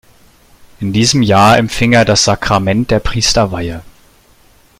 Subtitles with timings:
[0.79, 3.83] In diesem Jahr empfing er das Sakrament der Priesterweihe.